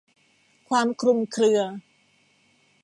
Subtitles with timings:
[0.69, 1.61] ความคลุมเครือ